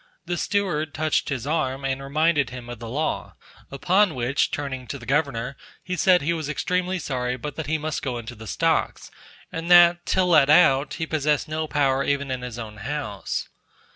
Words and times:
The 0.25 0.35
steward 0.35 0.95
touched 0.95 1.29
his 1.29 1.45
arm, 1.45 1.85
and 1.85 2.01
reminded 2.01 2.49
him 2.49 2.71
of 2.71 2.79
the 2.79 2.89
law; 2.89 3.35
upon 3.69 4.15
which 4.15 4.49
turning 4.49 4.87
to 4.87 4.97
the 4.97 5.05
Governor, 5.05 5.55
he 5.83 5.95
said 5.95 6.23
he 6.23 6.33
was 6.33 6.49
extremely 6.49 6.97
sorry, 6.97 7.37
but 7.37 7.55
that 7.55 7.67
he 7.67 7.77
must 7.77 8.01
go 8.01 8.17
into 8.17 8.33
the 8.33 8.47
stocks, 8.47 9.11
and 9.51 9.69
that 9.69 10.03
till 10.07 10.25
let 10.29 10.49
out, 10.49 10.95
he 10.95 11.05
possessed 11.05 11.47
no 11.47 11.67
power 11.67 12.03
even 12.03 12.31
in 12.31 12.41
his 12.41 12.57
own 12.57 12.77
house. 12.77 13.47